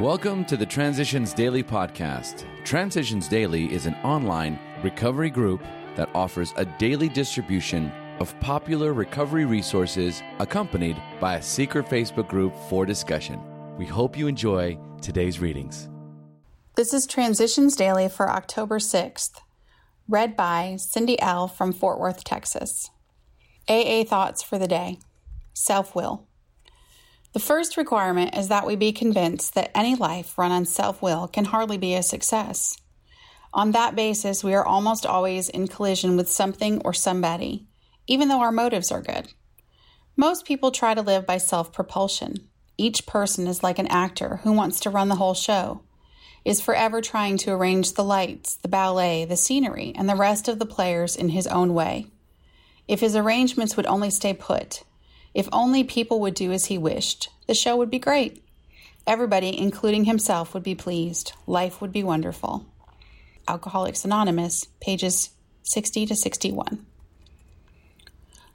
Welcome 0.00 0.46
to 0.46 0.56
the 0.56 0.64
Transitions 0.64 1.34
Daily 1.34 1.62
podcast. 1.62 2.46
Transitions 2.64 3.28
Daily 3.28 3.70
is 3.70 3.84
an 3.84 3.94
online 3.96 4.58
recovery 4.82 5.28
group 5.28 5.62
that 5.96 6.08
offers 6.14 6.54
a 6.56 6.64
daily 6.64 7.10
distribution 7.10 7.92
of 8.18 8.34
popular 8.40 8.94
recovery 8.94 9.44
resources 9.44 10.22
accompanied 10.38 10.96
by 11.20 11.36
a 11.36 11.42
secret 11.42 11.84
Facebook 11.84 12.26
group 12.26 12.54
for 12.70 12.86
discussion. 12.86 13.38
We 13.76 13.84
hope 13.84 14.16
you 14.16 14.28
enjoy 14.28 14.78
today's 15.02 15.40
readings. 15.40 15.90
This 16.74 16.94
is 16.94 17.06
Transitions 17.06 17.76
Daily 17.76 18.08
for 18.08 18.30
October 18.30 18.78
6th, 18.78 19.40
read 20.08 20.34
by 20.38 20.76
Cindy 20.78 21.20
L. 21.20 21.48
from 21.48 21.70
Fort 21.70 22.00
Worth, 22.00 22.24
Texas. 22.24 22.90
AA 23.68 24.04
Thoughts 24.04 24.42
for 24.42 24.58
the 24.58 24.66
Day 24.66 25.00
Self 25.52 25.94
Will. 25.94 26.26
The 27.32 27.40
first 27.40 27.78
requirement 27.78 28.36
is 28.36 28.48
that 28.48 28.66
we 28.66 28.76
be 28.76 28.92
convinced 28.92 29.54
that 29.54 29.70
any 29.74 29.94
life 29.94 30.36
run 30.36 30.52
on 30.52 30.66
self 30.66 31.00
will 31.00 31.28
can 31.28 31.46
hardly 31.46 31.78
be 31.78 31.94
a 31.94 32.02
success. 32.02 32.76
On 33.54 33.72
that 33.72 33.96
basis, 33.96 34.44
we 34.44 34.54
are 34.54 34.64
almost 34.64 35.06
always 35.06 35.48
in 35.48 35.66
collision 35.66 36.16
with 36.16 36.30
something 36.30 36.82
or 36.84 36.92
somebody, 36.92 37.66
even 38.06 38.28
though 38.28 38.40
our 38.40 38.52
motives 38.52 38.92
are 38.92 39.00
good. 39.00 39.32
Most 40.14 40.44
people 40.44 40.70
try 40.70 40.92
to 40.92 41.00
live 41.00 41.26
by 41.26 41.38
self 41.38 41.72
propulsion. 41.72 42.48
Each 42.76 43.06
person 43.06 43.46
is 43.46 43.62
like 43.62 43.78
an 43.78 43.86
actor 43.86 44.40
who 44.42 44.52
wants 44.52 44.80
to 44.80 44.90
run 44.90 45.08
the 45.08 45.16
whole 45.16 45.34
show, 45.34 45.82
is 46.44 46.60
forever 46.60 47.00
trying 47.00 47.38
to 47.38 47.52
arrange 47.52 47.92
the 47.92 48.04
lights, 48.04 48.56
the 48.56 48.68
ballet, 48.68 49.24
the 49.24 49.36
scenery, 49.36 49.92
and 49.96 50.06
the 50.06 50.16
rest 50.16 50.48
of 50.48 50.58
the 50.58 50.66
players 50.66 51.16
in 51.16 51.30
his 51.30 51.46
own 51.46 51.72
way. 51.72 52.06
If 52.88 53.00
his 53.00 53.16
arrangements 53.16 53.76
would 53.76 53.86
only 53.86 54.10
stay 54.10 54.34
put, 54.34 54.82
if 55.34 55.48
only 55.52 55.84
people 55.84 56.20
would 56.20 56.34
do 56.34 56.52
as 56.52 56.66
he 56.66 56.78
wished, 56.78 57.28
the 57.46 57.54
show 57.54 57.76
would 57.76 57.90
be 57.90 57.98
great. 57.98 58.42
Everybody, 59.06 59.58
including 59.58 60.04
himself, 60.04 60.54
would 60.54 60.62
be 60.62 60.74
pleased. 60.74 61.32
Life 61.46 61.80
would 61.80 61.92
be 61.92 62.04
wonderful. 62.04 62.66
Alcoholics 63.48 64.04
Anonymous, 64.04 64.66
pages 64.80 65.30
60 65.64 66.06
to 66.06 66.16
61. 66.16 66.86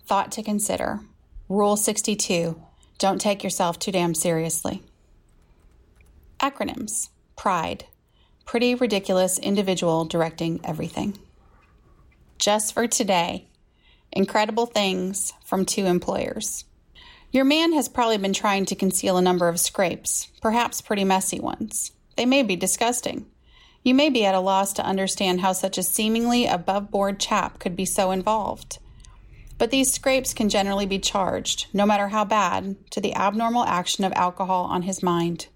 Thought 0.05 0.31
to 0.33 0.43
consider. 0.43 1.01
Rule 1.49 1.75
62 1.75 2.61
Don't 2.97 3.19
take 3.19 3.43
yourself 3.43 3.77
too 3.77 3.91
damn 3.91 4.15
seriously. 4.15 4.83
Acronyms 6.39 7.09
Pride. 7.35 7.85
Pretty 8.45 8.75
ridiculous 8.75 9.37
individual 9.37 10.05
directing 10.05 10.61
everything. 10.63 11.17
Just 12.39 12.73
for 12.73 12.87
today. 12.87 13.47
Incredible 14.11 14.65
things 14.65 15.33
from 15.43 15.65
To 15.65 15.85
Employers. 15.85 16.63
Your 17.29 17.43
man 17.43 17.73
has 17.73 17.89
probably 17.89 18.17
been 18.17 18.31
trying 18.31 18.65
to 18.67 18.75
conceal 18.75 19.17
a 19.17 19.21
number 19.21 19.49
of 19.49 19.59
scrapes, 19.59 20.27
perhaps 20.41 20.79
pretty 20.79 21.03
messy 21.03 21.41
ones. 21.41 21.91
They 22.15 22.25
may 22.25 22.41
be 22.41 22.55
disgusting. 22.55 23.25
You 23.83 23.93
may 23.93 24.09
be 24.09 24.25
at 24.25 24.33
a 24.33 24.39
loss 24.39 24.71
to 24.73 24.85
understand 24.85 25.41
how 25.41 25.51
such 25.51 25.77
a 25.77 25.83
seemingly 25.83 26.45
above 26.45 26.89
board 26.89 27.19
chap 27.19 27.59
could 27.59 27.75
be 27.75 27.85
so 27.85 28.11
involved. 28.11 28.79
But 29.57 29.71
these 29.71 29.91
scrapes 29.91 30.33
can 30.33 30.47
generally 30.47 30.85
be 30.85 30.99
charged, 30.99 31.67
no 31.73 31.85
matter 31.85 32.07
how 32.07 32.23
bad, 32.23 32.77
to 32.91 33.01
the 33.01 33.13
abnormal 33.13 33.65
action 33.65 34.05
of 34.05 34.13
alcohol 34.13 34.63
on 34.65 34.83
his 34.83 35.03
mind. 35.03 35.47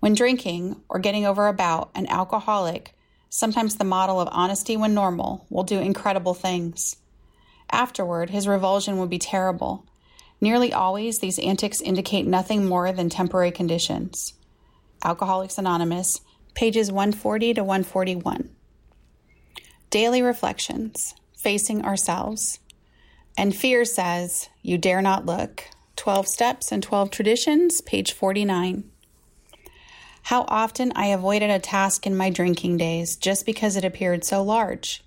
When 0.00 0.14
drinking 0.14 0.80
or 0.88 1.00
getting 1.00 1.26
over 1.26 1.48
a 1.48 1.52
bout, 1.52 1.90
an 1.94 2.06
alcoholic, 2.06 2.94
sometimes 3.28 3.76
the 3.76 3.84
model 3.84 4.20
of 4.20 4.28
honesty 4.30 4.76
when 4.76 4.94
normal, 4.94 5.44
will 5.50 5.64
do 5.64 5.80
incredible 5.80 6.34
things. 6.34 6.96
Afterward, 7.70 8.30
his 8.30 8.48
revulsion 8.48 8.96
will 8.96 9.06
be 9.06 9.18
terrible 9.18 9.84
Nearly 10.40 10.72
always, 10.72 11.18
these 11.18 11.38
antics 11.38 11.80
indicate 11.80 12.26
nothing 12.26 12.66
more 12.66 12.92
than 12.92 13.08
temporary 13.08 13.50
conditions. 13.50 14.34
Alcoholics 15.04 15.58
Anonymous, 15.58 16.20
pages 16.54 16.92
140 16.92 17.54
to 17.54 17.64
141. 17.64 18.50
Daily 19.90 20.22
Reflections 20.22 21.14
Facing 21.36 21.84
Ourselves. 21.84 22.58
And 23.36 23.54
Fear 23.54 23.84
says, 23.84 24.48
You 24.62 24.78
dare 24.78 25.02
not 25.02 25.26
look. 25.26 25.64
12 25.96 26.28
Steps 26.28 26.70
and 26.70 26.82
12 26.82 27.10
Traditions, 27.10 27.80
page 27.80 28.12
49. 28.12 28.84
How 30.24 30.44
often 30.46 30.92
I 30.94 31.06
avoided 31.06 31.50
a 31.50 31.58
task 31.58 32.06
in 32.06 32.16
my 32.16 32.30
drinking 32.30 32.76
days 32.76 33.16
just 33.16 33.46
because 33.46 33.76
it 33.76 33.84
appeared 33.84 34.24
so 34.24 34.42
large. 34.42 35.02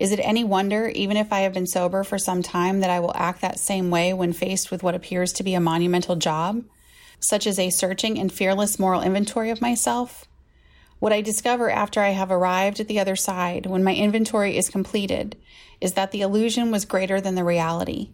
Is 0.00 0.12
it 0.12 0.20
any 0.22 0.44
wonder, 0.44 0.88
even 0.88 1.18
if 1.18 1.30
I 1.30 1.40
have 1.40 1.52
been 1.52 1.66
sober 1.66 2.02
for 2.04 2.18
some 2.18 2.42
time, 2.42 2.80
that 2.80 2.88
I 2.88 3.00
will 3.00 3.12
act 3.14 3.42
that 3.42 3.58
same 3.58 3.90
way 3.90 4.14
when 4.14 4.32
faced 4.32 4.70
with 4.70 4.82
what 4.82 4.94
appears 4.94 5.30
to 5.34 5.42
be 5.42 5.52
a 5.52 5.60
monumental 5.60 6.16
job, 6.16 6.64
such 7.20 7.46
as 7.46 7.58
a 7.58 7.68
searching 7.68 8.18
and 8.18 8.32
fearless 8.32 8.78
moral 8.78 9.02
inventory 9.02 9.50
of 9.50 9.60
myself? 9.60 10.24
What 11.00 11.12
I 11.12 11.20
discover 11.20 11.68
after 11.70 12.00
I 12.00 12.10
have 12.10 12.30
arrived 12.30 12.80
at 12.80 12.88
the 12.88 12.98
other 12.98 13.14
side, 13.14 13.66
when 13.66 13.84
my 13.84 13.94
inventory 13.94 14.56
is 14.56 14.70
completed, 14.70 15.36
is 15.82 15.92
that 15.92 16.12
the 16.12 16.22
illusion 16.22 16.70
was 16.70 16.86
greater 16.86 17.20
than 17.20 17.34
the 17.34 17.44
reality. 17.44 18.08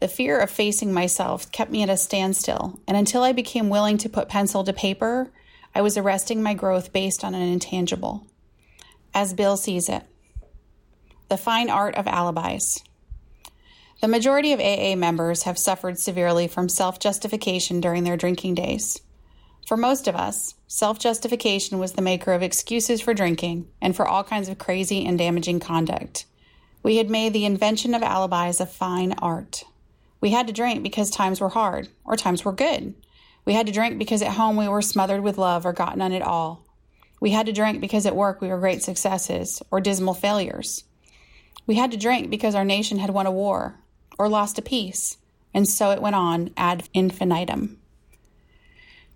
The 0.00 0.08
fear 0.08 0.38
of 0.38 0.50
facing 0.50 0.94
myself 0.94 1.52
kept 1.52 1.70
me 1.70 1.82
at 1.82 1.90
a 1.90 1.98
standstill, 1.98 2.80
and 2.88 2.96
until 2.96 3.22
I 3.22 3.32
became 3.32 3.68
willing 3.68 3.98
to 3.98 4.08
put 4.08 4.30
pencil 4.30 4.64
to 4.64 4.72
paper, 4.72 5.30
I 5.74 5.82
was 5.82 5.98
arresting 5.98 6.42
my 6.42 6.54
growth 6.54 6.90
based 6.90 7.22
on 7.22 7.34
an 7.34 7.42
intangible. 7.42 8.26
As 9.12 9.34
Bill 9.34 9.58
sees 9.58 9.90
it, 9.90 10.04
the 11.28 11.36
Fine 11.36 11.68
Art 11.68 11.94
of 11.96 12.06
Alibis. 12.06 12.82
The 14.00 14.08
majority 14.08 14.54
of 14.54 14.60
AA 14.60 14.96
members 14.96 15.42
have 15.42 15.58
suffered 15.58 15.98
severely 15.98 16.48
from 16.48 16.70
self 16.70 16.98
justification 16.98 17.82
during 17.82 18.04
their 18.04 18.16
drinking 18.16 18.54
days. 18.54 19.02
For 19.66 19.76
most 19.76 20.08
of 20.08 20.16
us, 20.16 20.54
self 20.68 20.98
justification 20.98 21.78
was 21.78 21.92
the 21.92 22.00
maker 22.02 22.32
of 22.32 22.42
excuses 22.42 23.02
for 23.02 23.12
drinking 23.12 23.68
and 23.82 23.94
for 23.94 24.08
all 24.08 24.24
kinds 24.24 24.48
of 24.48 24.56
crazy 24.56 25.04
and 25.04 25.18
damaging 25.18 25.60
conduct. 25.60 26.24
We 26.82 26.96
had 26.96 27.10
made 27.10 27.34
the 27.34 27.44
invention 27.44 27.94
of 27.94 28.02
alibis 28.02 28.60
a 28.60 28.66
fine 28.66 29.12
art. 29.20 29.64
We 30.22 30.30
had 30.30 30.46
to 30.46 30.54
drink 30.54 30.82
because 30.82 31.10
times 31.10 31.42
were 31.42 31.50
hard 31.50 31.88
or 32.04 32.16
times 32.16 32.42
were 32.42 32.52
good. 32.52 32.94
We 33.44 33.52
had 33.52 33.66
to 33.66 33.72
drink 33.72 33.98
because 33.98 34.22
at 34.22 34.32
home 34.32 34.56
we 34.56 34.68
were 34.68 34.80
smothered 34.80 35.22
with 35.22 35.36
love 35.36 35.66
or 35.66 35.74
got 35.74 35.98
none 35.98 36.12
at 36.12 36.22
all. 36.22 36.64
We 37.20 37.32
had 37.32 37.44
to 37.46 37.52
drink 37.52 37.82
because 37.82 38.06
at 38.06 38.16
work 38.16 38.40
we 38.40 38.48
were 38.48 38.58
great 38.58 38.82
successes 38.82 39.60
or 39.70 39.80
dismal 39.82 40.14
failures. 40.14 40.84
We 41.68 41.74
had 41.74 41.90
to 41.90 41.98
drink 41.98 42.30
because 42.30 42.54
our 42.54 42.64
nation 42.64 42.98
had 42.98 43.10
won 43.10 43.26
a 43.26 43.30
war 43.30 43.76
or 44.18 44.28
lost 44.28 44.58
a 44.58 44.62
peace, 44.62 45.18
and 45.52 45.68
so 45.68 45.90
it 45.90 46.00
went 46.00 46.16
on 46.16 46.50
ad 46.56 46.88
infinitum. 46.94 47.78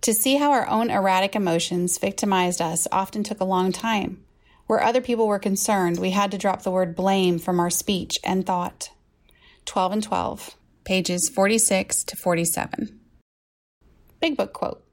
To 0.01 0.13
see 0.13 0.35
how 0.35 0.51
our 0.51 0.67
own 0.67 0.91
erratic 0.91 1.35
emotions 1.35 1.97
victimized 1.97 2.61
us 2.61 2.87
often 2.91 3.23
took 3.23 3.39
a 3.39 3.45
long 3.45 3.71
time. 3.71 4.23
Where 4.67 4.83
other 4.83 5.01
people 5.01 5.27
were 5.27 5.39
concerned, 5.39 5.97
we 5.97 6.11
had 6.11 6.29
to 6.31 6.37
drop 6.37 6.61
the 6.61 6.71
word 6.71 6.95
blame 6.95 7.39
from 7.39 7.59
our 7.59 7.71
speech 7.71 8.19
and 8.23 8.45
thought. 8.45 8.91
12 9.65 9.91
and 9.91 10.03
12, 10.03 10.55
pages 10.83 11.29
46 11.29 12.03
to 12.03 12.15
47. 12.15 12.99
Big 14.21 14.37
Book 14.37 14.53
quote 14.53 14.85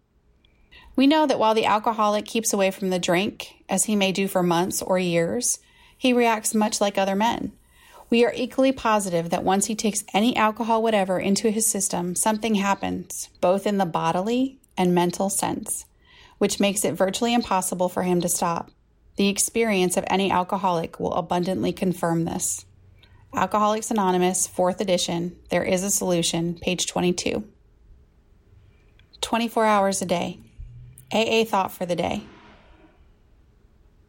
We 0.97 1.07
know 1.07 1.27
that 1.27 1.39
while 1.39 1.55
the 1.55 1.67
alcoholic 1.67 2.25
keeps 2.25 2.55
away 2.55 2.71
from 2.71 2.89
the 2.89 2.99
drink, 2.99 3.65
as 3.69 3.85
he 3.85 3.97
may 3.97 4.13
do 4.13 4.29
for 4.29 4.43
months 4.43 4.81
or 4.81 4.99
years, 4.99 5.59
he 6.01 6.15
reacts 6.15 6.55
much 6.55 6.81
like 6.81 6.97
other 6.97 7.15
men. 7.15 7.53
We 8.09 8.25
are 8.25 8.33
equally 8.35 8.73
positive 8.73 9.29
that 9.29 9.45
once 9.45 9.67
he 9.67 9.75
takes 9.75 10.03
any 10.15 10.35
alcohol, 10.35 10.83
whatever, 10.83 11.19
into 11.19 11.51
his 11.51 11.67
system, 11.67 12.15
something 12.15 12.55
happens, 12.55 13.29
both 13.43 13.67
in 13.67 13.77
the 13.77 13.85
bodily 13.85 14.59
and 14.79 14.95
mental 14.95 15.29
sense, 15.29 15.85
which 16.39 16.59
makes 16.59 16.87
it 16.87 16.95
virtually 16.95 17.35
impossible 17.35 17.91
for 17.91 18.05
him 18.05 18.23
to 18.23 18.31
stop. 18.31 18.71
The 19.17 19.29
experience 19.29 19.99
of 19.99 20.05
any 20.07 20.31
alcoholic 20.31 20.99
will 20.99 21.13
abundantly 21.13 21.71
confirm 21.71 22.25
this. 22.25 22.65
Alcoholics 23.35 23.91
Anonymous, 23.91 24.49
4th 24.49 24.81
edition, 24.81 25.37
There 25.51 25.65
is 25.65 25.83
a 25.83 25.91
Solution, 25.91 26.55
page 26.55 26.87
22. 26.87 27.45
24 29.21 29.67
hours 29.67 30.01
a 30.01 30.07
day. 30.07 30.39
AA 31.13 31.45
thought 31.45 31.73
for 31.73 31.85
the 31.85 31.95
day. 31.95 32.23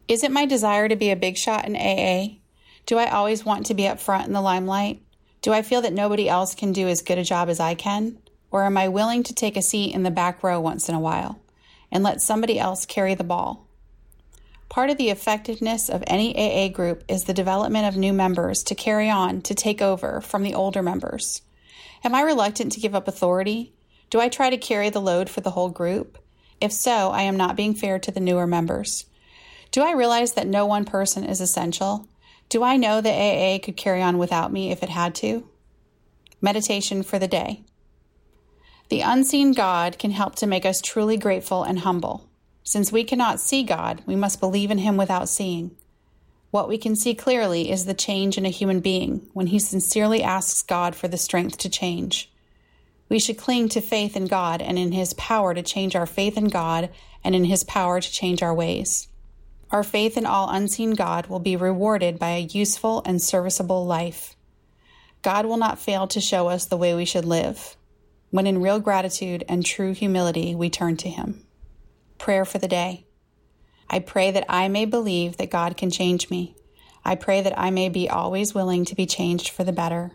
Is 0.08 0.24
it 0.24 0.32
my 0.32 0.46
desire 0.46 0.88
to 0.88 0.96
be 0.96 1.10
a 1.10 1.16
big 1.16 1.36
shot 1.36 1.66
in 1.66 1.76
AA? 1.76 2.38
Do 2.86 2.98
I 2.98 3.10
always 3.10 3.44
want 3.44 3.66
to 3.66 3.74
be 3.74 3.86
up 3.86 4.00
front 4.00 4.26
in 4.26 4.32
the 4.32 4.40
limelight? 4.40 5.00
Do 5.40 5.52
I 5.52 5.62
feel 5.62 5.82
that 5.82 5.92
nobody 5.92 6.28
else 6.28 6.54
can 6.54 6.72
do 6.72 6.88
as 6.88 7.02
good 7.02 7.18
a 7.18 7.24
job 7.24 7.48
as 7.48 7.60
I 7.60 7.74
can? 7.74 8.18
Or 8.50 8.64
am 8.64 8.76
I 8.76 8.88
willing 8.88 9.22
to 9.24 9.34
take 9.34 9.56
a 9.56 9.62
seat 9.62 9.94
in 9.94 10.02
the 10.02 10.10
back 10.10 10.42
row 10.42 10.60
once 10.60 10.88
in 10.88 10.94
a 10.94 11.00
while 11.00 11.40
and 11.90 12.04
let 12.04 12.20
somebody 12.20 12.58
else 12.58 12.84
carry 12.84 13.14
the 13.14 13.24
ball? 13.24 13.66
Part 14.68 14.90
of 14.90 14.96
the 14.96 15.10
effectiveness 15.10 15.88
of 15.88 16.02
any 16.06 16.34
AA 16.34 16.68
group 16.68 17.04
is 17.06 17.24
the 17.24 17.34
development 17.34 17.86
of 17.86 17.96
new 17.96 18.12
members 18.12 18.62
to 18.64 18.74
carry 18.74 19.08
on, 19.08 19.42
to 19.42 19.54
take 19.54 19.82
over 19.82 20.20
from 20.20 20.42
the 20.42 20.54
older 20.54 20.82
members. 20.82 21.42
Am 22.04 22.14
I 22.14 22.22
reluctant 22.22 22.72
to 22.72 22.80
give 22.80 22.94
up 22.94 23.06
authority? 23.06 23.72
Do 24.10 24.20
I 24.20 24.28
try 24.28 24.50
to 24.50 24.56
carry 24.56 24.90
the 24.90 25.00
load 25.00 25.30
for 25.30 25.40
the 25.40 25.50
whole 25.50 25.68
group? 25.68 26.18
If 26.60 26.72
so, 26.72 27.10
I 27.10 27.22
am 27.22 27.36
not 27.36 27.56
being 27.56 27.74
fair 27.74 27.98
to 27.98 28.10
the 28.10 28.20
newer 28.20 28.46
members. 28.46 29.06
Do 29.72 29.82
I 29.82 29.92
realize 29.92 30.34
that 30.34 30.46
no 30.46 30.66
one 30.66 30.84
person 30.84 31.24
is 31.24 31.40
essential? 31.40 32.06
Do 32.50 32.62
I 32.62 32.76
know 32.76 33.00
that 33.00 33.10
AA 33.10 33.58
could 33.58 33.74
carry 33.74 34.02
on 34.02 34.18
without 34.18 34.52
me 34.52 34.70
if 34.70 34.82
it 34.82 34.90
had 34.90 35.14
to? 35.16 35.48
Meditation 36.42 37.02
for 37.02 37.18
the 37.18 37.26
day. 37.26 37.64
The 38.90 39.00
unseen 39.00 39.54
God 39.54 39.98
can 39.98 40.10
help 40.10 40.34
to 40.36 40.46
make 40.46 40.66
us 40.66 40.82
truly 40.82 41.16
grateful 41.16 41.64
and 41.64 41.78
humble. 41.78 42.28
Since 42.62 42.92
we 42.92 43.02
cannot 43.02 43.40
see 43.40 43.62
God, 43.62 44.02
we 44.04 44.14
must 44.14 44.40
believe 44.40 44.70
in 44.70 44.76
Him 44.76 44.98
without 44.98 45.30
seeing. 45.30 45.74
What 46.50 46.68
we 46.68 46.76
can 46.76 46.94
see 46.94 47.14
clearly 47.14 47.70
is 47.70 47.86
the 47.86 47.94
change 47.94 48.36
in 48.36 48.44
a 48.44 48.50
human 48.50 48.80
being 48.80 49.30
when 49.32 49.46
he 49.46 49.58
sincerely 49.58 50.22
asks 50.22 50.60
God 50.60 50.94
for 50.94 51.08
the 51.08 51.16
strength 51.16 51.56
to 51.58 51.70
change. 51.70 52.30
We 53.08 53.18
should 53.18 53.38
cling 53.38 53.70
to 53.70 53.80
faith 53.80 54.16
in 54.16 54.26
God 54.26 54.60
and 54.60 54.78
in 54.78 54.92
His 54.92 55.14
power 55.14 55.54
to 55.54 55.62
change 55.62 55.96
our 55.96 56.04
faith 56.04 56.36
in 56.36 56.48
God 56.48 56.90
and 57.24 57.34
in 57.34 57.44
His 57.44 57.64
power 57.64 58.02
to 58.02 58.12
change 58.12 58.42
our 58.42 58.54
ways. 58.54 59.08
Our 59.72 59.82
faith 59.82 60.18
in 60.18 60.26
all 60.26 60.50
unseen 60.50 60.90
God 60.90 61.28
will 61.28 61.38
be 61.38 61.56
rewarded 61.56 62.18
by 62.18 62.32
a 62.32 62.40
useful 62.40 63.02
and 63.06 63.22
serviceable 63.22 63.86
life. 63.86 64.36
God 65.22 65.46
will 65.46 65.56
not 65.56 65.78
fail 65.78 66.06
to 66.08 66.20
show 66.20 66.48
us 66.48 66.66
the 66.66 66.76
way 66.76 66.94
we 66.94 67.06
should 67.06 67.24
live 67.24 67.76
when 68.28 68.46
in 68.46 68.60
real 68.60 68.80
gratitude 68.80 69.44
and 69.48 69.64
true 69.64 69.92
humility 69.92 70.54
we 70.54 70.68
turn 70.68 70.96
to 70.98 71.08
Him. 71.08 71.46
Prayer 72.18 72.44
for 72.44 72.58
the 72.58 72.68
day. 72.68 73.06
I 73.88 73.98
pray 73.98 74.30
that 74.30 74.44
I 74.48 74.68
may 74.68 74.84
believe 74.84 75.38
that 75.38 75.50
God 75.50 75.76
can 75.76 75.90
change 75.90 76.28
me. 76.28 76.54
I 77.02 77.14
pray 77.14 77.40
that 77.40 77.58
I 77.58 77.70
may 77.70 77.88
be 77.88 78.08
always 78.08 78.54
willing 78.54 78.84
to 78.86 78.94
be 78.94 79.06
changed 79.06 79.48
for 79.48 79.64
the 79.64 79.72
better. 79.72 80.12